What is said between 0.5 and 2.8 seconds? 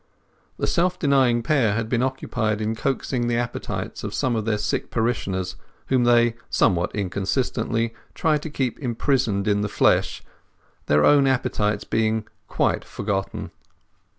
The self denying pair had been occupied in